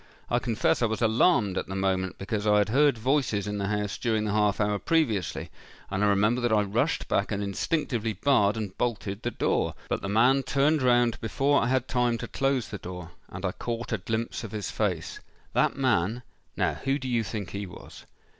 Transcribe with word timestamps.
I 0.31 0.39
confess 0.39 0.81
I 0.81 0.87
was 0.87 1.03
alarmed 1.03 1.59
at 1.59 1.67
the 1.67 1.75
moment, 1.75 2.17
because 2.17 2.47
I 2.47 2.57
had 2.57 2.69
heard 2.69 2.97
voices 2.97 3.45
in 3.45 3.59
the 3.59 3.67
house 3.67 3.99
during 3.99 4.25
the 4.25 4.31
half 4.31 4.59
hour 4.59 4.79
previously; 4.79 5.51
and 5.91 6.03
I 6.03 6.07
remember 6.07 6.41
that 6.41 6.51
I 6.51 6.63
rushed 6.63 7.07
back 7.07 7.31
and 7.31 7.43
instinctively 7.43 8.13
barred 8.13 8.57
and 8.57 8.75
bolted 8.79 9.21
the 9.21 9.29
door. 9.29 9.75
But 9.89 10.01
the 10.01 10.09
man 10.09 10.41
turned 10.41 10.81
round 10.81 11.21
before 11.21 11.61
I 11.61 11.67
had 11.67 11.87
time 11.87 12.17
to 12.17 12.27
close 12.27 12.67
the 12.69 12.79
door—and 12.79 13.45
I 13.45 13.51
caught 13.51 13.93
a 13.93 13.99
glimpse 13.99 14.43
of 14.43 14.53
his 14.53 14.71
face. 14.71 15.19
That 15.53 15.75
man—now 15.77 16.73
who 16.83 16.97
do 16.97 17.07
you 17.07 17.23
think 17.23 17.51
he 17.51 17.67
was?" 17.67 18.07